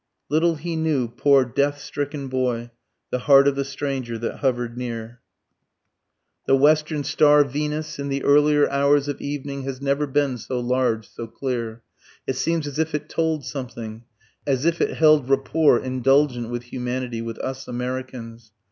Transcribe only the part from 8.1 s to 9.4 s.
earlier hours of